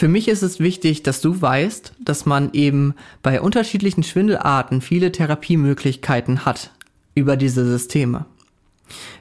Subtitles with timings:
[0.00, 5.12] Für mich ist es wichtig, dass du weißt, dass man eben bei unterschiedlichen Schwindelarten viele
[5.12, 6.70] Therapiemöglichkeiten hat
[7.14, 8.24] über diese Systeme.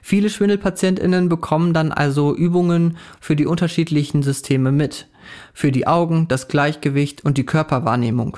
[0.02, 5.10] Viele Schwindelpatientinnen bekommen dann also Übungen für die unterschiedlichen Systeme mit,
[5.54, 8.38] für die Augen, das Gleichgewicht und die Körperwahrnehmung.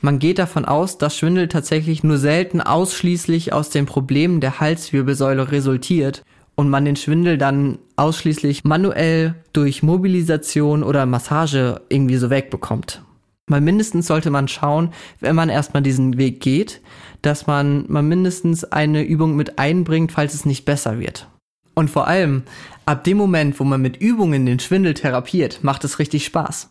[0.00, 5.52] Man geht davon aus, dass Schwindel tatsächlich nur selten ausschließlich aus den Problemen der Halswirbelsäule
[5.52, 6.24] resultiert
[6.56, 13.02] und man den Schwindel dann ausschließlich manuell durch Mobilisation oder Massage irgendwie so wegbekommt.
[13.46, 14.90] Mal mindestens sollte man schauen,
[15.20, 16.80] wenn man erstmal diesen Weg geht,
[17.20, 21.28] dass man mal mindestens eine Übung mit einbringt, falls es nicht besser wird.
[21.74, 22.44] Und vor allem,
[22.86, 26.70] ab dem Moment, wo man mit Übungen den Schwindel therapiert, macht es richtig Spaß.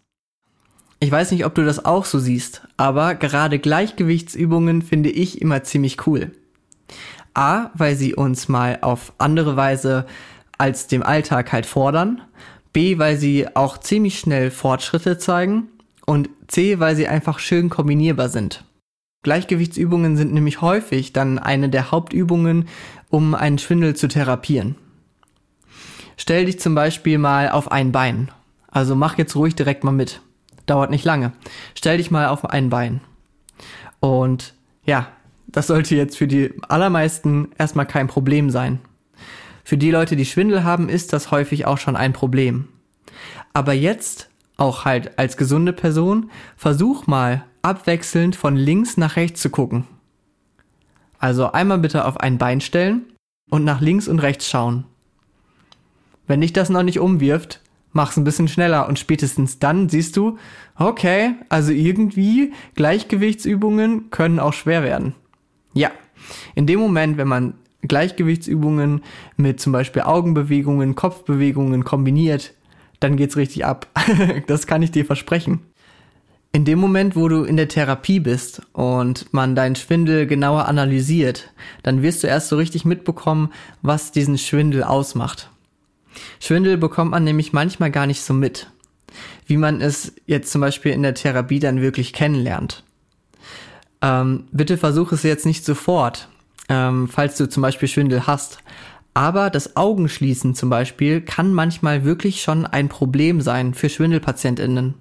[1.00, 5.64] Ich weiß nicht, ob du das auch so siehst, aber gerade Gleichgewichtsübungen finde ich immer
[5.64, 6.32] ziemlich cool.
[7.34, 10.06] A, weil sie uns mal auf andere Weise
[10.58, 12.22] als dem Alltag halt fordern.
[12.72, 15.70] B, weil sie auch ziemlich schnell Fortschritte zeigen.
[16.06, 18.64] Und C, weil sie einfach schön kombinierbar sind.
[19.24, 22.68] Gleichgewichtsübungen sind nämlich häufig dann eine der Hauptübungen,
[23.10, 24.76] um einen Schwindel zu therapieren.
[26.18, 28.30] Stell dich zum Beispiel mal auf ein Bein.
[28.70, 30.20] Also mach jetzt ruhig direkt mal mit.
[30.66, 31.32] Dauert nicht lange.
[31.76, 33.02] Stell dich mal auf ein Bein.
[34.00, 34.54] Und
[34.86, 35.08] ja,
[35.54, 38.80] das sollte jetzt für die allermeisten erstmal kein Problem sein.
[39.64, 42.68] Für die Leute, die Schwindel haben, ist das häufig auch schon ein Problem.
[43.54, 49.50] Aber jetzt, auch halt als gesunde Person, versuch mal abwechselnd von links nach rechts zu
[49.50, 49.86] gucken.
[51.20, 53.04] Also einmal bitte auf ein Bein stellen
[53.50, 54.86] und nach links und rechts schauen.
[56.28, 60.38] Wenn dich das noch nicht umwirft, mach's ein bisschen schneller und spätestens dann siehst du,
[60.76, 65.14] okay, also irgendwie Gleichgewichtsübungen können auch schwer werden.
[65.74, 65.92] Ja,
[66.56, 69.02] in dem Moment, wenn man Gleichgewichtsübungen
[69.36, 72.54] mit zum Beispiel Augenbewegungen, Kopfbewegungen kombiniert,
[73.00, 73.88] dann geht's richtig ab.
[74.48, 75.60] das kann ich dir versprechen.
[76.56, 81.52] In dem Moment, wo du in der Therapie bist und man deinen Schwindel genauer analysiert,
[81.82, 83.52] dann wirst du erst so richtig mitbekommen,
[83.82, 85.50] was diesen Schwindel ausmacht.
[86.40, 88.70] Schwindel bekommt man nämlich manchmal gar nicht so mit,
[89.48, 92.84] wie man es jetzt zum Beispiel in der Therapie dann wirklich kennenlernt.
[94.04, 96.28] Ähm, bitte versuch es jetzt nicht sofort,
[96.68, 98.60] ähm, falls du zum Beispiel Schwindel hast.
[99.14, 104.96] Aber das Augenschließen zum Beispiel kann manchmal wirklich schon ein Problem sein für Schwindelpatientinnen.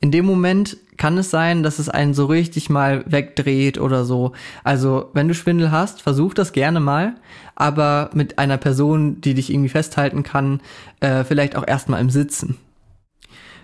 [0.00, 4.32] In dem Moment kann es sein, dass es einen so richtig mal wegdreht oder so.
[4.64, 7.14] Also, wenn du Schwindel hast, versuch das gerne mal,
[7.54, 10.60] aber mit einer Person, die dich irgendwie festhalten kann,
[11.00, 12.56] äh, vielleicht auch erstmal im Sitzen.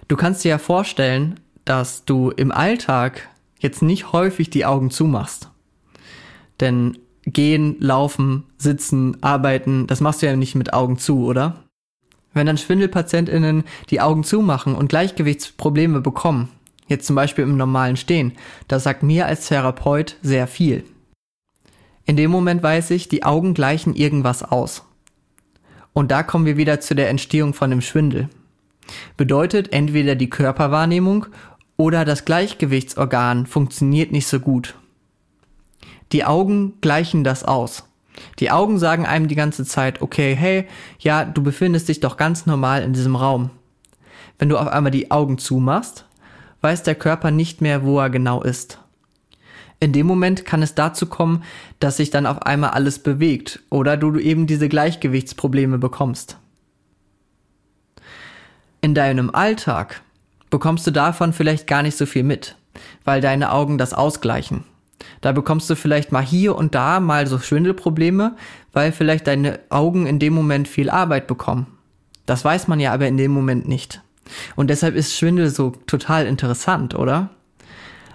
[0.06, 3.28] Du kannst dir ja vorstellen, dass du im Alltag
[3.64, 5.50] jetzt nicht häufig die Augen zumachst.
[6.60, 11.64] Denn gehen, laufen, sitzen, arbeiten, das machst du ja nicht mit Augen zu, oder?
[12.34, 16.50] Wenn dann Schwindelpatientinnen die Augen zumachen und Gleichgewichtsprobleme bekommen,
[16.88, 18.32] jetzt zum Beispiel im normalen Stehen,
[18.68, 20.84] das sagt mir als Therapeut sehr viel.
[22.04, 24.84] In dem Moment weiß ich, die Augen gleichen irgendwas aus.
[25.94, 28.28] Und da kommen wir wieder zu der Entstehung von dem Schwindel.
[29.16, 31.26] Bedeutet entweder die Körperwahrnehmung
[31.76, 34.74] oder das Gleichgewichtsorgan funktioniert nicht so gut.
[36.12, 37.84] Die Augen gleichen das aus.
[38.38, 40.66] Die Augen sagen einem die ganze Zeit, okay, hey,
[41.00, 43.50] ja, du befindest dich doch ganz normal in diesem Raum.
[44.38, 46.06] Wenn du auf einmal die Augen zumachst,
[46.60, 48.78] weiß der Körper nicht mehr, wo er genau ist.
[49.80, 51.42] In dem Moment kann es dazu kommen,
[51.78, 56.38] dass sich dann auf einmal alles bewegt oder du eben diese Gleichgewichtsprobleme bekommst.
[58.80, 60.02] In deinem Alltag
[60.54, 62.54] bekommst du davon vielleicht gar nicht so viel mit,
[63.04, 64.62] weil deine Augen das ausgleichen.
[65.20, 68.36] Da bekommst du vielleicht mal hier und da mal so Schwindelprobleme,
[68.72, 71.66] weil vielleicht deine Augen in dem Moment viel Arbeit bekommen.
[72.24, 74.00] Das weiß man ja aber in dem Moment nicht.
[74.54, 77.30] Und deshalb ist Schwindel so total interessant, oder?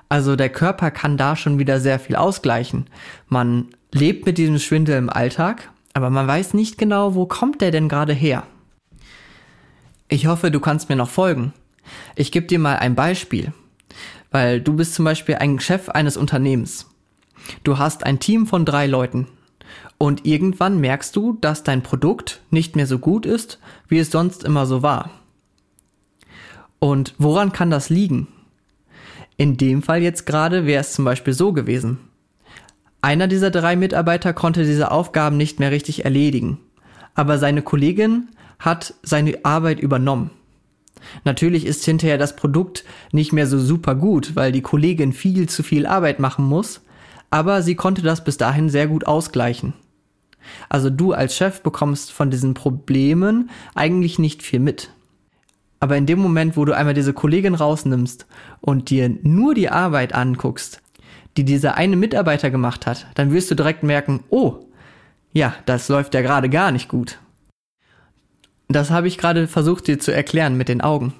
[0.07, 2.87] Also der Körper kann da schon wieder sehr viel ausgleichen.
[3.27, 7.71] Man lebt mit diesem Schwindel im Alltag, aber man weiß nicht genau, wo kommt der
[7.71, 8.43] denn gerade her.
[10.07, 11.51] Ich hoffe, du kannst mir noch folgen.
[12.15, 13.53] Ich gebe dir mal ein Beispiel,
[14.31, 16.87] weil du bist zum Beispiel ein Chef eines Unternehmens.
[17.63, 19.27] Du hast ein Team von drei Leuten
[19.97, 24.43] und irgendwann merkst du, dass dein Produkt nicht mehr so gut ist, wie es sonst
[24.43, 25.11] immer so war.
[26.79, 28.27] Und woran kann das liegen?
[29.37, 31.99] In dem Fall jetzt gerade wäre es zum Beispiel so gewesen.
[33.01, 36.59] Einer dieser drei Mitarbeiter konnte diese Aufgaben nicht mehr richtig erledigen,
[37.15, 40.31] aber seine Kollegin hat seine Arbeit übernommen.
[41.23, 45.63] Natürlich ist hinterher das Produkt nicht mehr so super gut, weil die Kollegin viel zu
[45.63, 46.81] viel Arbeit machen muss,
[47.29, 49.73] aber sie konnte das bis dahin sehr gut ausgleichen.
[50.67, 54.89] Also du als Chef bekommst von diesen Problemen eigentlich nicht viel mit.
[55.79, 58.25] Aber in dem Moment, wo du einmal diese Kollegin rausnimmst
[58.61, 60.81] und dir nur die Arbeit anguckst,
[61.37, 64.65] die dieser eine Mitarbeiter gemacht hat, dann wirst du direkt merken, oh,
[65.31, 67.19] ja, das läuft ja gerade gar nicht gut.
[68.71, 71.13] Das habe ich gerade versucht dir zu erklären mit den Augen.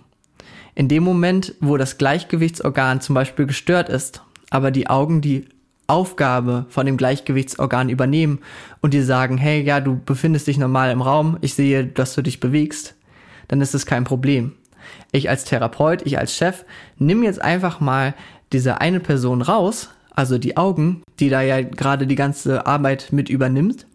[0.76, 5.46] In dem Moment, wo das Gleichgewichtsorgan zum Beispiel gestört ist, aber die Augen die
[5.88, 8.40] Aufgabe von dem Gleichgewichtsorgan übernehmen
[8.82, 12.22] und dir sagen, hey, ja, du befindest dich normal im Raum, ich sehe, dass du
[12.22, 12.94] dich bewegst,
[13.48, 14.54] dann ist es kein Problem.
[15.12, 16.66] Ich als Therapeut, ich als Chef,
[17.00, 18.14] nimm jetzt einfach mal
[18.54, 23.28] diese eine Person raus, also die Augen, die da ja gerade die ganze Arbeit mit
[23.28, 23.88] übernimmt,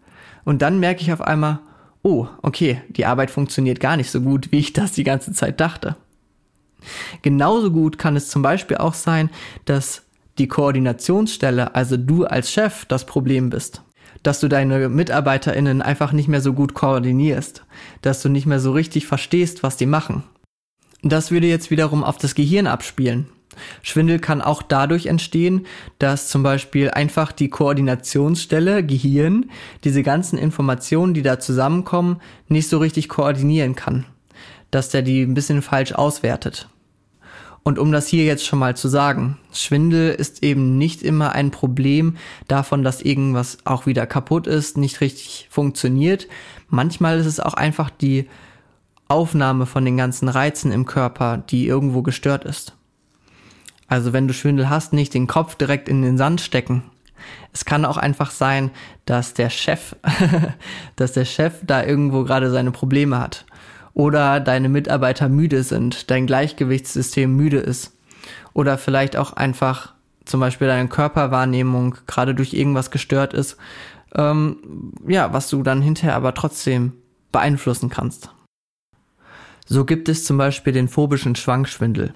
[0.43, 1.59] und dann merke ich auf einmal,
[2.05, 5.59] oh, okay, die Arbeit funktioniert gar nicht so gut, wie ich das die ganze Zeit
[5.59, 5.95] dachte.
[7.23, 9.31] Genauso gut kann es zum Beispiel auch sein,
[9.65, 10.03] dass
[10.37, 13.81] die Koordinationsstelle, also du als Chef, das Problem bist.
[14.21, 17.65] Dass du deine MitarbeiterInnen einfach nicht mehr so gut koordinierst.
[18.03, 20.23] Dass du nicht mehr so richtig verstehst, was die machen.
[21.01, 23.29] Das würde jetzt wiederum auf das Gehirn abspielen.
[23.81, 25.65] Schwindel kann auch dadurch entstehen,
[25.99, 29.49] dass zum Beispiel einfach die Koordinationsstelle Gehirn
[29.83, 34.05] diese ganzen Informationen, die da zusammenkommen, nicht so richtig koordinieren kann.
[34.71, 36.67] Dass der die ein bisschen falsch auswertet.
[37.67, 41.49] Und um das hier jetzt schon mal zu sagen, Schwindel ist eben nicht immer ein
[41.49, 42.17] Problem
[42.47, 46.27] davon, dass irgendwas auch wieder kaputt ist, nicht richtig funktioniert.
[46.67, 48.29] Manchmal ist es auch einfach die
[49.07, 52.74] Aufnahme von den ganzen Reizen im Körper, die irgendwo gestört ist.
[53.87, 56.83] Also wenn du Schwindel hast, nicht den Kopf direkt in den Sand stecken.
[57.53, 58.71] Es kann auch einfach sein,
[59.05, 59.95] dass der Chef,
[60.95, 63.45] dass der Chef da irgendwo gerade seine Probleme hat
[63.93, 67.93] oder deine Mitarbeiter müde sind, dein Gleichgewichtssystem müde ist
[68.53, 69.93] oder vielleicht auch einfach
[70.25, 73.57] zum Beispiel deine Körperwahrnehmung gerade durch irgendwas gestört ist,
[74.15, 76.93] ähm, ja, was du dann hinterher aber trotzdem
[77.31, 78.31] beeinflussen kannst.
[79.65, 82.13] So gibt es zum Beispiel den phobischen Schwankschwindel.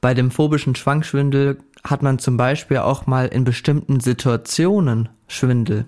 [0.00, 5.86] Bei dem phobischen Schwankschwindel hat man zum Beispiel auch mal in bestimmten Situationen Schwindel.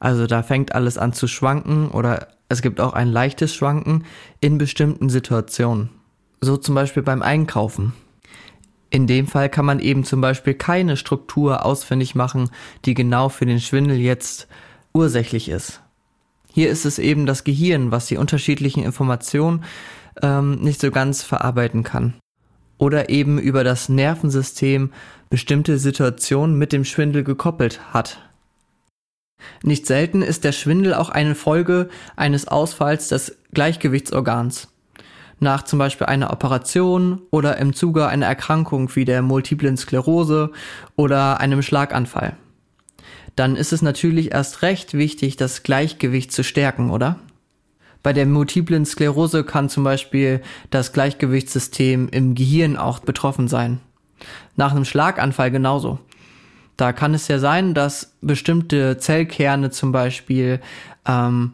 [0.00, 4.04] Also da fängt alles an zu schwanken oder es gibt auch ein leichtes Schwanken
[4.40, 5.90] in bestimmten Situationen.
[6.40, 7.92] So zum Beispiel beim Einkaufen.
[8.90, 12.50] In dem Fall kann man eben zum Beispiel keine Struktur ausfindig machen,
[12.84, 14.48] die genau für den Schwindel jetzt
[14.92, 15.80] ursächlich ist.
[16.52, 19.64] Hier ist es eben das Gehirn, was die unterschiedlichen Informationen
[20.20, 22.14] ähm, nicht so ganz verarbeiten kann.
[22.78, 24.90] Oder eben über das Nervensystem
[25.30, 28.18] bestimmte Situationen mit dem Schwindel gekoppelt hat.
[29.62, 34.68] Nicht selten ist der Schwindel auch eine Folge eines Ausfalls des Gleichgewichtsorgans.
[35.40, 40.52] Nach zum Beispiel einer Operation oder im Zuge einer Erkrankung wie der multiplen Sklerose
[40.94, 42.36] oder einem Schlaganfall.
[43.34, 47.18] Dann ist es natürlich erst recht wichtig, das Gleichgewicht zu stärken, oder?
[48.02, 53.80] Bei der multiplen Sklerose kann zum Beispiel das Gleichgewichtssystem im Gehirn auch betroffen sein.
[54.56, 55.98] Nach einem Schlaganfall genauso.
[56.76, 60.60] Da kann es ja sein, dass bestimmte Zellkerne zum Beispiel
[61.06, 61.52] ähm,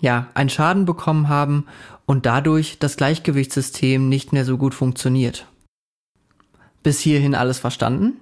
[0.00, 1.66] ja einen Schaden bekommen haben
[2.06, 5.46] und dadurch das Gleichgewichtssystem nicht mehr so gut funktioniert.
[6.82, 8.20] Bis hierhin alles verstanden?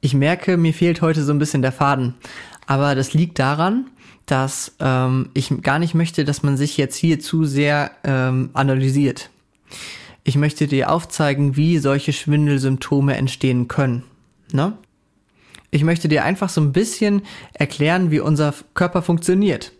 [0.00, 2.14] Ich merke, mir fehlt heute so ein bisschen der Faden,
[2.66, 3.86] aber das liegt daran,
[4.26, 9.30] dass ähm, ich gar nicht möchte, dass man sich jetzt hier zu sehr ähm, analysiert.
[10.24, 14.02] Ich möchte dir aufzeigen, wie solche Schwindelsymptome entstehen können.
[14.52, 14.72] Ne?
[15.70, 19.72] Ich möchte dir einfach so ein bisschen erklären, wie unser Körper funktioniert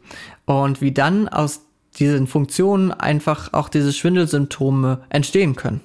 [0.45, 1.62] und wie dann aus
[1.99, 5.81] diesen Funktionen einfach auch diese Schwindelsymptome entstehen können.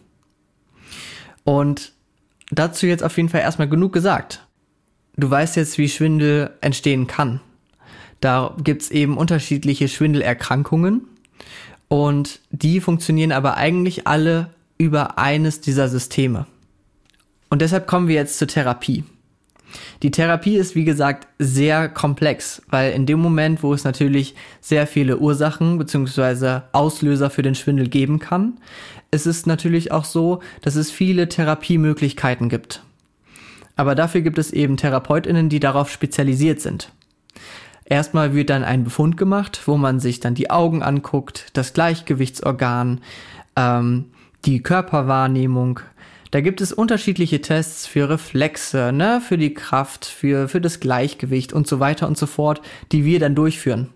[1.43, 1.93] Und
[2.51, 4.45] dazu jetzt auf jeden Fall erstmal genug gesagt.
[5.17, 7.41] Du weißt jetzt, wie Schwindel entstehen kann.
[8.21, 11.07] Da gibt's eben unterschiedliche Schwindelerkrankungen
[11.87, 16.45] und die funktionieren aber eigentlich alle über eines dieser Systeme.
[17.49, 19.03] Und deshalb kommen wir jetzt zur Therapie.
[20.03, 24.87] Die Therapie ist, wie gesagt, sehr komplex, weil in dem Moment, wo es natürlich sehr
[24.87, 26.61] viele Ursachen bzw.
[26.71, 28.57] Auslöser für den Schwindel geben kann,
[29.11, 32.83] ist es natürlich auch so, dass es viele Therapiemöglichkeiten gibt.
[33.75, 36.91] Aber dafür gibt es eben Therapeutinnen, die darauf spezialisiert sind.
[37.85, 43.01] Erstmal wird dann ein Befund gemacht, wo man sich dann die Augen anguckt, das Gleichgewichtsorgan,
[43.55, 44.05] ähm,
[44.45, 45.81] die Körperwahrnehmung,
[46.31, 51.51] da gibt es unterschiedliche Tests für Reflexe, ne, für die Kraft, für, für das Gleichgewicht
[51.51, 52.61] und so weiter und so fort,
[52.93, 53.89] die wir dann durchführen.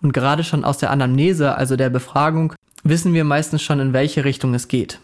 [0.00, 4.24] Und gerade schon aus der Anamnese, also der Befragung, wissen wir meistens schon, in welche
[4.24, 5.00] Richtung es geht.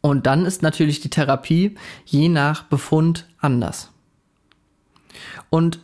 [0.00, 3.90] Und dann ist natürlich die Therapie je nach Befund anders.
[5.50, 5.80] Und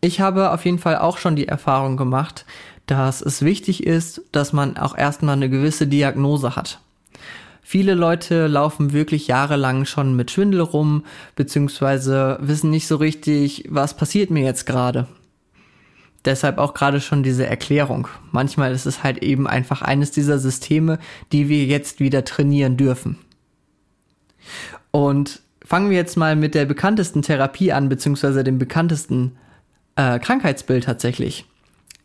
[0.00, 2.44] ich habe auf jeden Fall auch schon die Erfahrung gemacht,
[2.86, 6.80] dass es wichtig ist, dass man auch erstmal eine gewisse Diagnose hat.
[7.62, 13.96] Viele Leute laufen wirklich jahrelang schon mit Schwindel rum, beziehungsweise wissen nicht so richtig, was
[13.96, 15.08] passiert mir jetzt gerade.
[16.24, 18.06] Deshalb auch gerade schon diese Erklärung.
[18.30, 21.00] Manchmal ist es halt eben einfach eines dieser Systeme,
[21.32, 23.18] die wir jetzt wieder trainieren dürfen.
[24.90, 29.36] Und fangen wir jetzt mal mit der bekanntesten Therapie an, beziehungsweise dem bekanntesten
[29.96, 31.46] äh, Krankheitsbild tatsächlich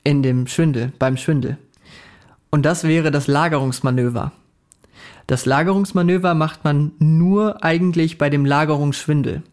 [0.03, 1.57] in dem Schwindel, beim Schwindel.
[2.49, 4.31] Und das wäre das Lagerungsmanöver.
[5.27, 9.43] Das Lagerungsmanöver macht man nur eigentlich bei dem Lagerungsschwindel.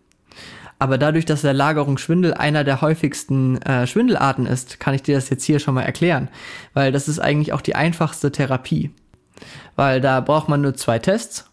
[0.80, 5.28] Aber dadurch, dass der Lagerungsschwindel einer der häufigsten äh, Schwindelarten ist, kann ich dir das
[5.28, 6.28] jetzt hier schon mal erklären.
[6.72, 8.90] Weil das ist eigentlich auch die einfachste Therapie.
[9.76, 11.50] Weil da braucht man nur zwei Tests.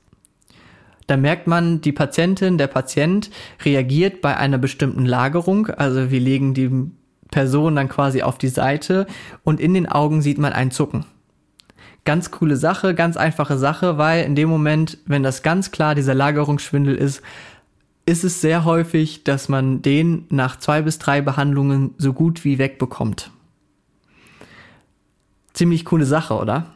[1.07, 3.29] Da merkt man, die Patientin, der Patient
[3.63, 5.67] reagiert bei einer bestimmten Lagerung.
[5.67, 6.89] Also wir legen die
[7.31, 9.07] Person dann quasi auf die Seite
[9.43, 11.05] und in den Augen sieht man ein Zucken.
[12.05, 16.13] Ganz coole Sache, ganz einfache Sache, weil in dem Moment, wenn das ganz klar dieser
[16.13, 17.21] Lagerungsschwindel ist,
[18.05, 22.59] ist es sehr häufig, dass man den nach zwei bis drei Behandlungen so gut wie
[22.59, 23.31] wegbekommt.
[25.53, 26.74] Ziemlich coole Sache, oder?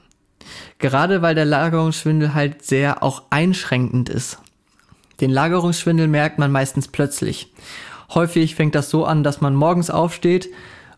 [0.78, 4.40] Gerade weil der Lagerungsschwindel halt sehr auch einschränkend ist.
[5.20, 7.54] Den Lagerungsschwindel merkt man meistens plötzlich.
[8.14, 10.50] Häufig fängt das so an, dass man morgens aufsteht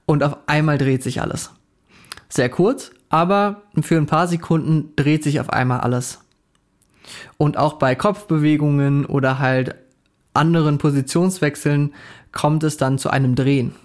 [0.06, 1.52] und auf einmal dreht sich alles.
[2.30, 6.20] Sehr kurz, aber für ein paar Sekunden dreht sich auf einmal alles.
[7.38, 9.76] Und auch bei Kopfbewegungen oder halt
[10.34, 11.94] anderen Positionswechseln
[12.32, 13.76] kommt es dann zu einem Drehen.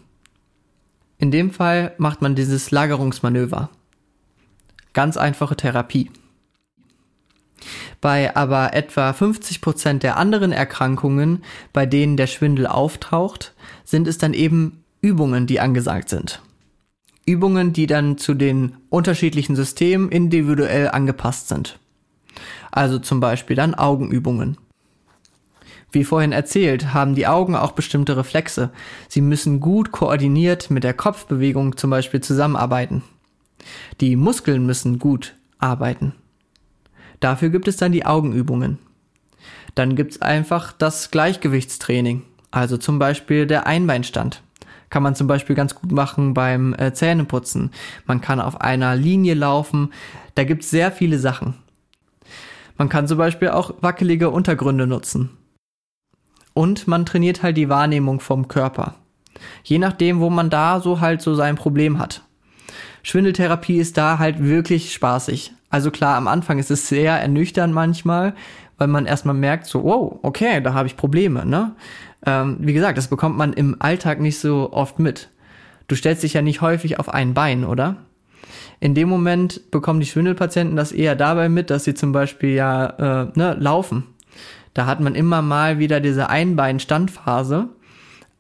[1.19, 3.71] In dem Fall macht man dieses Lagerungsmanöver.
[4.97, 6.11] Ganz einfache Therapie.
[8.01, 13.53] Bei aber etwa 50 Prozent der anderen Erkrankungen, bei denen der Schwindel auftaucht,
[13.85, 16.41] sind es dann eben Übungen, die angesagt sind.
[17.27, 21.79] Übungen, die dann zu den unterschiedlichen Systemen individuell angepasst sind.
[22.71, 24.57] Also zum Beispiel dann Augenübungen.
[25.93, 28.71] Wie vorhin erzählt, haben die Augen auch bestimmte Reflexe.
[29.11, 33.03] Sie müssen gut koordiniert mit der Kopfbewegung zum Beispiel zusammenarbeiten.
[34.01, 36.15] Die Muskeln müssen gut arbeiten.
[37.21, 38.79] Dafür gibt es dann die Augenübungen.
[39.75, 44.43] Dann gibt es einfach das Gleichgewichtstraining, also zum Beispiel der Einbeinstand.
[44.89, 47.71] Kann man zum Beispiel ganz gut machen beim äh, Zähneputzen.
[48.07, 49.93] Man kann auf einer Linie laufen.
[50.35, 51.55] Da gibt es sehr viele Sachen.
[52.79, 55.31] Man kann zum Beispiel auch wackelige Untergründe nutzen.
[56.55, 58.95] Und man trainiert halt die Wahrnehmung vom Körper.
[59.63, 62.23] Je nachdem, wo man da so halt so sein Problem hat.
[63.07, 65.53] Schwindeltherapie ist da halt wirklich spaßig.
[65.71, 68.35] Also klar, am Anfang ist es sehr ernüchternd manchmal,
[68.79, 71.77] weil man erstmal merkt, so, wow, okay, da habe ich Probleme, ne?
[72.27, 75.29] Ähm, wie gesagt, das bekommt man im Alltag nicht so oft mit.
[75.87, 77.99] Du stellst dich ja nicht häufig auf ein Bein, oder?
[78.81, 82.87] In dem Moment bekommen die Schwindelpatienten das eher dabei mit, dass sie zum Beispiel ja
[83.27, 84.03] äh, ne, laufen.
[84.75, 87.69] Da hat man immer mal wieder diese Einbein-Standphase,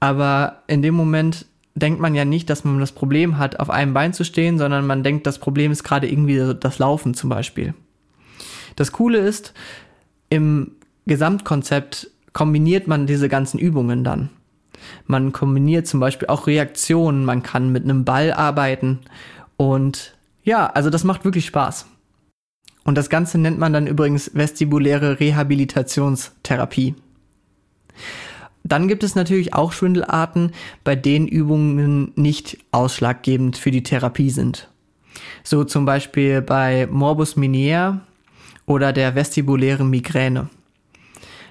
[0.00, 1.46] aber in dem Moment
[1.76, 4.86] denkt man ja nicht, dass man das Problem hat, auf einem Bein zu stehen, sondern
[4.86, 7.74] man denkt, das Problem ist gerade irgendwie das Laufen zum Beispiel.
[8.76, 9.52] Das Coole ist,
[10.30, 10.72] im
[11.06, 14.30] Gesamtkonzept kombiniert man diese ganzen Übungen dann.
[15.06, 19.00] Man kombiniert zum Beispiel auch Reaktionen, man kann mit einem Ball arbeiten
[19.56, 21.86] und ja, also das macht wirklich Spaß.
[22.84, 26.94] Und das Ganze nennt man dann übrigens vestibuläre Rehabilitationstherapie.
[28.68, 34.68] Dann gibt es natürlich auch Schwindelarten, bei denen Übungen nicht ausschlaggebend für die Therapie sind.
[35.44, 38.00] So zum Beispiel bei Morbus Minier
[38.66, 40.48] oder der vestibulären Migräne.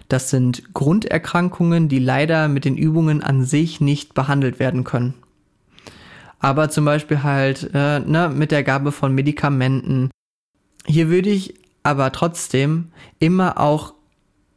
[0.09, 5.15] Das sind Grunderkrankungen, die leider mit den Übungen an sich nicht behandelt werden können.
[6.39, 10.11] Aber zum Beispiel halt äh, ne, mit der Gabe von Medikamenten.
[10.85, 13.94] Hier würde ich aber trotzdem immer auch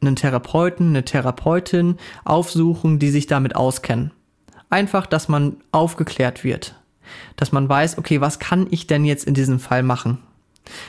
[0.01, 4.11] einen Therapeuten, eine Therapeutin aufsuchen, die sich damit auskennen.
[4.69, 6.75] Einfach, dass man aufgeklärt wird.
[7.35, 10.19] Dass man weiß, okay, was kann ich denn jetzt in diesem Fall machen?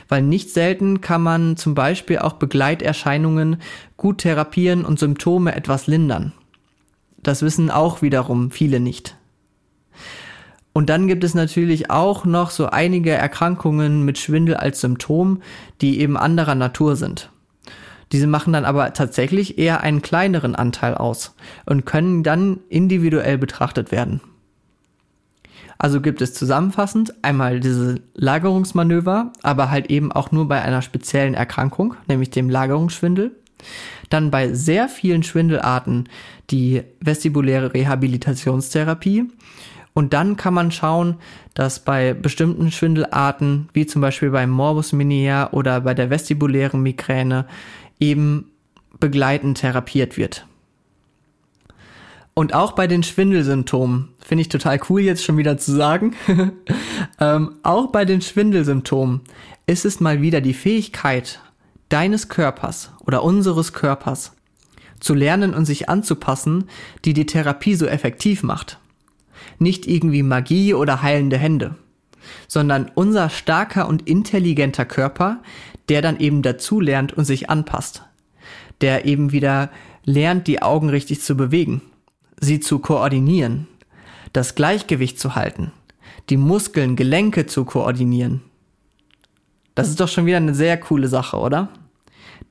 [0.08, 3.56] Weil nicht selten kann man zum Beispiel auch Begleiterscheinungen
[3.96, 6.32] gut therapieren und Symptome etwas lindern.
[7.22, 9.16] Das wissen auch wiederum viele nicht.
[10.72, 15.42] Und dann gibt es natürlich auch noch so einige Erkrankungen mit Schwindel als Symptom,
[15.80, 17.30] die eben anderer Natur sind.
[18.12, 21.34] Diese machen dann aber tatsächlich eher einen kleineren Anteil aus
[21.66, 24.20] und können dann individuell betrachtet werden.
[25.78, 31.32] Also gibt es zusammenfassend einmal diese Lagerungsmanöver, aber halt eben auch nur bei einer speziellen
[31.32, 33.34] Erkrankung, nämlich dem Lagerungsschwindel.
[34.10, 36.08] Dann bei sehr vielen Schwindelarten
[36.50, 39.30] die vestibuläre Rehabilitationstherapie
[39.94, 41.16] Und dann kann man schauen,
[41.54, 47.46] dass bei bestimmten Schwindelarten, wie zum Beispiel beim Morbus Minier oder bei der vestibulären Migräne,
[48.00, 48.50] eben
[48.98, 50.46] begleitend therapiert wird.
[52.34, 56.14] Und auch bei den Schwindelsymptomen, finde ich total cool jetzt schon wieder zu sagen,
[57.20, 59.20] ähm, auch bei den Schwindelsymptomen
[59.66, 61.40] ist es mal wieder die Fähigkeit
[61.88, 64.32] deines Körpers oder unseres Körpers
[65.00, 66.64] zu lernen und sich anzupassen,
[67.04, 68.78] die die Therapie so effektiv macht.
[69.58, 71.74] Nicht irgendwie Magie oder heilende Hände,
[72.48, 75.42] sondern unser starker und intelligenter Körper,
[75.88, 78.02] der dann eben dazu lernt und sich anpasst.
[78.80, 79.70] Der eben wieder
[80.04, 81.82] lernt, die Augen richtig zu bewegen,
[82.40, 83.66] sie zu koordinieren,
[84.32, 85.72] das Gleichgewicht zu halten,
[86.28, 88.42] die Muskeln, Gelenke zu koordinieren.
[89.74, 91.68] Das ist doch schon wieder eine sehr coole Sache, oder?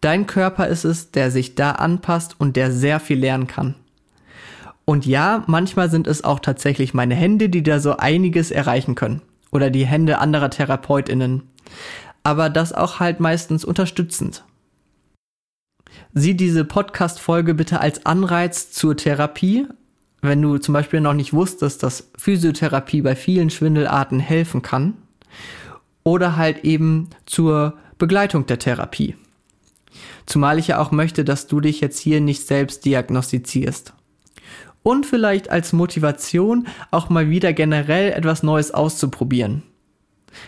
[0.02, 3.76] Dein Körper ist es, der sich da anpasst und der sehr viel lernen kann.
[4.86, 9.22] Und ja, manchmal sind es auch tatsächlich meine Hände, die da so einiges erreichen können.
[9.52, 11.44] Oder die Hände anderer Therapeutinnen.
[12.24, 14.44] Aber das auch halt meistens unterstützend.
[16.14, 19.68] Sieh diese Podcast-Folge bitte als Anreiz zur Therapie.
[20.22, 24.96] Wenn du zum Beispiel noch nicht wusstest, dass Physiotherapie bei vielen Schwindelarten helfen kann.
[26.04, 29.16] Oder halt eben zur Begleitung der Therapie.
[30.26, 33.94] Zumal ich ja auch möchte, dass du dich jetzt hier nicht selbst diagnostizierst.
[34.90, 39.62] Und vielleicht als Motivation auch mal wieder generell etwas Neues auszuprobieren.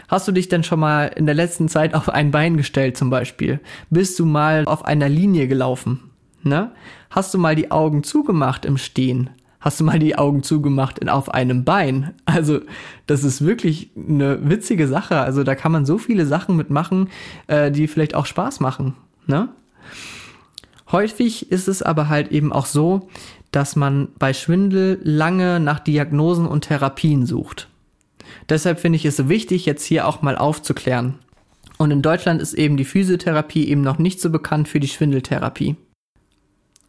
[0.07, 3.12] Hast du dich denn schon mal in der letzten Zeit auf ein Bein gestellt zum
[3.12, 3.60] Beispiel?
[3.91, 6.10] Bist du mal auf einer Linie gelaufen?
[6.41, 6.71] Ne?
[7.12, 9.29] Hast du mal die Augen zugemacht im Stehen?
[9.60, 12.15] Hast du mal die Augen zugemacht in, auf einem Bein?
[12.25, 12.62] Also,
[13.05, 15.19] das ist wirklich eine witzige Sache.
[15.19, 17.10] Also, da kann man so viele Sachen mitmachen,
[17.45, 18.95] äh, die vielleicht auch Spaß machen.
[19.27, 19.49] Ne?
[20.91, 23.10] Häufig ist es aber halt eben auch so,
[23.51, 27.69] dass man bei Schwindel lange nach Diagnosen und Therapien sucht.
[28.49, 31.19] Deshalb finde ich es wichtig, jetzt hier auch mal aufzuklären.
[31.77, 35.75] Und in Deutschland ist eben die Physiotherapie eben noch nicht so bekannt für die Schwindeltherapie.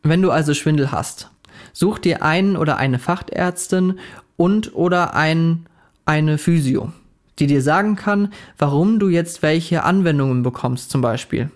[0.03, 1.31] Wenn du also Schwindel hast,
[1.73, 3.99] such dir einen oder eine Fachärztin
[4.37, 5.67] und oder ein,
[6.05, 6.93] eine Physio,
[7.39, 11.51] die dir sagen kann, warum du jetzt welche Anwendungen bekommst zum Beispiel.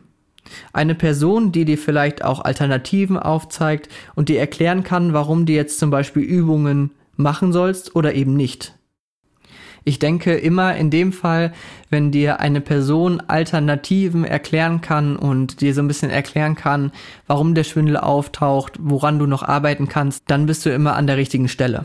[0.72, 5.78] Eine Person, die dir vielleicht auch Alternativen aufzeigt und dir erklären kann, warum du jetzt
[5.78, 8.74] zum Beispiel Übungen machen sollst oder eben nicht.
[9.88, 11.52] Ich denke immer in dem Fall,
[11.90, 16.90] wenn dir eine Person Alternativen erklären kann und dir so ein bisschen erklären kann,
[17.28, 21.16] warum der Schwindel auftaucht, woran du noch arbeiten kannst, dann bist du immer an der
[21.16, 21.84] richtigen Stelle.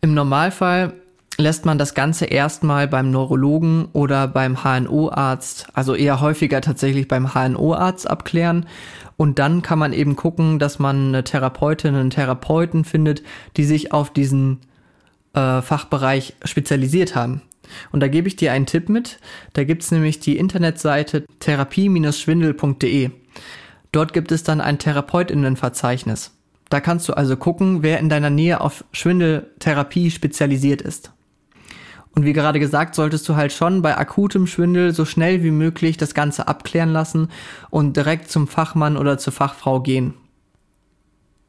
[0.00, 0.92] Im Normalfall
[1.40, 7.34] lässt man das Ganze erstmal beim Neurologen oder beim HNO-Arzt, also eher häufiger tatsächlich beim
[7.34, 8.66] HNO-Arzt abklären.
[9.16, 13.22] Und dann kann man eben gucken, dass man eine Therapeutin, einen Therapeuten findet,
[13.56, 14.60] die sich auf diesen
[15.34, 17.42] äh, Fachbereich spezialisiert haben.
[17.92, 19.18] Und da gebe ich dir einen Tipp mit.
[19.52, 23.10] Da gibt's nämlich die Internetseite therapie-schwindel.de.
[23.92, 26.32] Dort gibt es dann ein Therapeutinnenverzeichnis.
[26.68, 31.12] Da kannst du also gucken, wer in deiner Nähe auf Schwindeltherapie spezialisiert ist.
[32.14, 35.96] Und wie gerade gesagt, solltest du halt schon bei akutem Schwindel so schnell wie möglich
[35.96, 37.28] das Ganze abklären lassen
[37.70, 40.14] und direkt zum Fachmann oder zur Fachfrau gehen.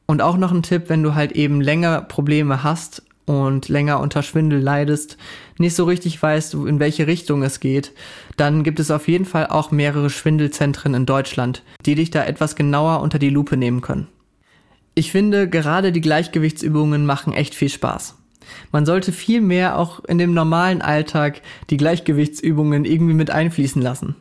[0.06, 4.24] Und auch noch ein Tipp, wenn du halt eben länger Probleme hast und länger unter
[4.24, 5.18] Schwindel leidest,
[5.58, 7.94] nicht so richtig weißt, in welche Richtung es geht,
[8.38, 12.56] dann gibt es auf jeden Fall auch mehrere Schwindelzentren in Deutschland, die dich da etwas
[12.56, 14.08] genauer unter die Lupe nehmen können.
[14.94, 18.21] Ich finde, gerade die Gleichgewichtsübungen machen echt viel Spaß.
[18.72, 24.16] Man sollte viel mehr auch in dem normalen Alltag die Gleichgewichtsübungen irgendwie mit einfließen lassen.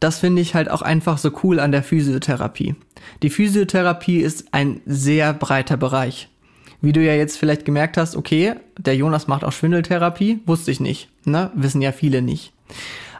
[0.00, 2.74] Das finde ich halt auch einfach so cool an der Physiotherapie.
[3.22, 6.28] Die Physiotherapie ist ein sehr breiter Bereich.
[6.80, 10.80] Wie du ja jetzt vielleicht gemerkt hast, okay, der Jonas macht auch Schwindeltherapie, wusste ich
[10.80, 11.50] nicht, ne?
[11.54, 12.54] Wissen ja viele nicht.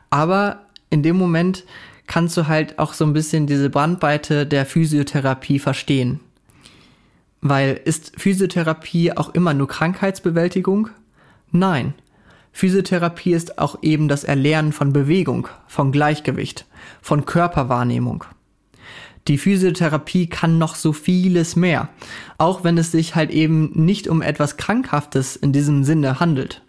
[0.08, 1.64] Aber in dem Moment
[2.06, 6.20] kannst du halt auch so ein bisschen diese Bandbreite der Physiotherapie verstehen.
[7.40, 10.90] Weil ist Physiotherapie auch immer nur Krankheitsbewältigung?
[11.50, 11.94] Nein.
[12.52, 16.66] Physiotherapie ist auch eben das Erlernen von Bewegung, von Gleichgewicht,
[17.00, 18.24] von Körperwahrnehmung.
[19.28, 21.88] Die Physiotherapie kann noch so vieles mehr,
[22.38, 26.62] auch wenn es sich halt eben nicht um etwas Krankhaftes in diesem Sinne handelt.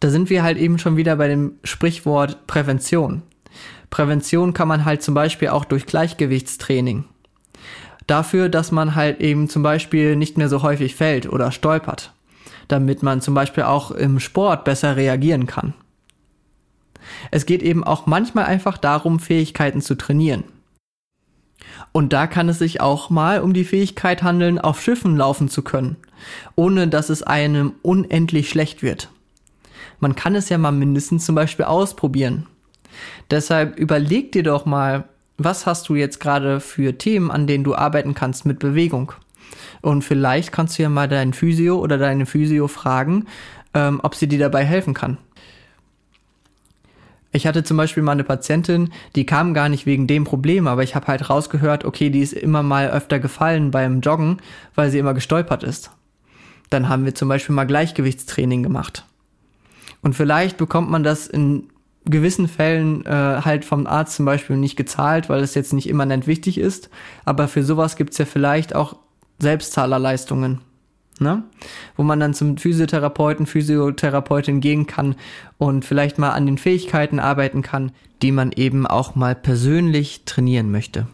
[0.00, 3.22] Da sind wir halt eben schon wieder bei dem Sprichwort Prävention.
[3.90, 7.04] Prävention kann man halt zum Beispiel auch durch Gleichgewichtstraining
[8.06, 12.12] dafür, dass man halt eben zum Beispiel nicht mehr so häufig fällt oder stolpert,
[12.68, 15.74] damit man zum Beispiel auch im Sport besser reagieren kann.
[17.30, 20.44] Es geht eben auch manchmal einfach darum, Fähigkeiten zu trainieren.
[21.92, 25.62] Und da kann es sich auch mal um die Fähigkeit handeln, auf Schiffen laufen zu
[25.62, 25.96] können
[26.54, 29.08] ohne dass es einem unendlich schlecht wird.
[30.00, 32.46] Man kann es ja mal mindestens zum Beispiel ausprobieren.
[33.30, 35.04] Deshalb überleg dir doch mal,
[35.38, 39.12] was hast du jetzt gerade für Themen, an denen du arbeiten kannst mit Bewegung?
[39.82, 43.26] Und vielleicht kannst du ja mal deinen Physio oder deine Physio fragen,
[43.74, 45.18] ähm, ob sie dir dabei helfen kann.
[47.32, 50.82] Ich hatte zum Beispiel mal eine Patientin, die kam gar nicht wegen dem Problem, aber
[50.82, 54.38] ich habe halt rausgehört, okay, die ist immer mal öfter gefallen beim Joggen,
[54.74, 55.90] weil sie immer gestolpert ist.
[56.70, 59.04] Dann haben wir zum Beispiel mal Gleichgewichtstraining gemacht.
[60.00, 61.68] Und vielleicht bekommt man das in
[62.06, 66.26] gewissen Fällen äh, halt vom Arzt zum Beispiel nicht gezahlt, weil es jetzt nicht immanent
[66.26, 66.90] wichtig ist.
[67.24, 68.96] Aber für sowas gibt's ja vielleicht auch
[69.38, 70.60] Selbstzahlerleistungen.
[71.18, 71.44] Ne?
[71.96, 75.16] Wo man dann zum Physiotherapeuten, Physiotherapeutin gehen kann
[75.56, 77.92] und vielleicht mal an den Fähigkeiten arbeiten kann,
[78.22, 81.06] die man eben auch mal persönlich trainieren möchte.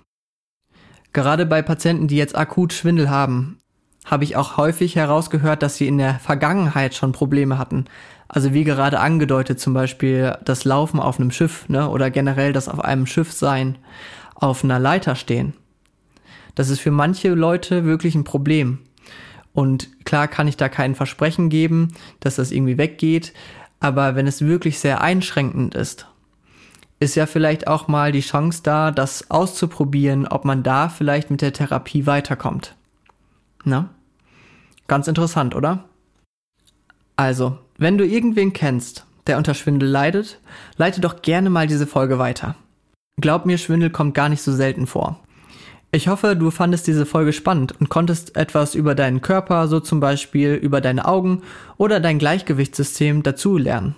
[1.12, 3.58] Gerade bei Patienten, die jetzt akut Schwindel haben,
[4.04, 7.84] habe ich auch häufig herausgehört, dass sie in der Vergangenheit schon Probleme hatten.
[8.34, 12.66] Also wie gerade angedeutet, zum Beispiel das Laufen auf einem Schiff, ne, oder generell das
[12.66, 13.76] auf einem Schiff sein,
[14.34, 15.52] auf einer Leiter stehen.
[16.54, 18.78] Das ist für manche Leute wirklich ein Problem.
[19.52, 23.34] Und klar kann ich da kein Versprechen geben, dass das irgendwie weggeht,
[23.80, 26.06] aber wenn es wirklich sehr einschränkend ist,
[27.00, 31.42] ist ja vielleicht auch mal die Chance da, das auszuprobieren, ob man da vielleicht mit
[31.42, 32.76] der Therapie weiterkommt.
[33.64, 33.90] Na?
[34.88, 35.84] Ganz interessant, oder?
[37.22, 40.40] Also, wenn du irgendwen kennst, der unter Schwindel leidet,
[40.76, 42.56] leite doch gerne mal diese Folge weiter.
[43.20, 45.20] Glaub mir, Schwindel kommt gar nicht so selten vor.
[45.92, 50.00] Ich hoffe, du fandest diese Folge spannend und konntest etwas über deinen Körper, so zum
[50.00, 51.42] Beispiel über deine Augen
[51.76, 53.94] oder dein Gleichgewichtssystem dazu lernen.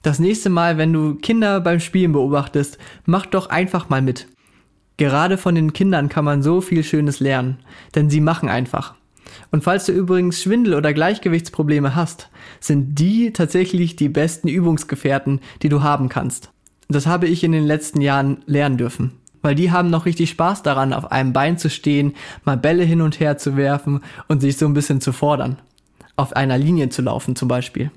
[0.00, 4.26] Das nächste Mal, wenn du Kinder beim Spielen beobachtest, mach doch einfach mal mit.
[4.96, 7.58] Gerade von den Kindern kann man so viel Schönes lernen,
[7.94, 8.94] denn sie machen einfach.
[9.50, 12.30] Und falls du übrigens Schwindel oder Gleichgewichtsprobleme hast,
[12.60, 16.50] sind die tatsächlich die besten Übungsgefährten, die du haben kannst.
[16.88, 20.62] Das habe ich in den letzten Jahren lernen dürfen weil die haben noch richtig Spaß
[20.62, 24.56] daran, auf einem Bein zu stehen, mal Bälle hin und her zu werfen und sich
[24.56, 25.58] so ein bisschen zu fordern.
[26.16, 27.90] Auf einer Linie zu laufen zum Beispiel.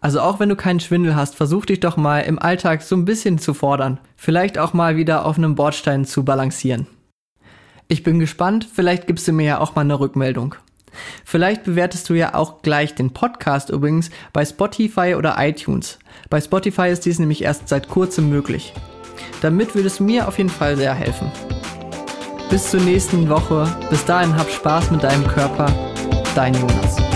[0.00, 3.06] Also auch wenn du keinen Schwindel hast, versuch dich doch mal im Alltag so ein
[3.06, 3.98] bisschen zu fordern.
[4.16, 6.86] Vielleicht auch mal wieder auf einem Bordstein zu balancieren.
[7.94, 10.56] Ich bin gespannt, vielleicht gibst du mir ja auch mal eine Rückmeldung.
[11.24, 16.00] Vielleicht bewertest du ja auch gleich den Podcast übrigens bei Spotify oder iTunes.
[16.28, 18.74] Bei Spotify ist dies nämlich erst seit kurzem möglich.
[19.42, 21.30] Damit würde es mir auf jeden Fall sehr helfen.
[22.50, 23.72] Bis zur nächsten Woche.
[23.90, 25.66] Bis dahin hab Spaß mit deinem Körper.
[26.34, 27.13] Dein Jonas.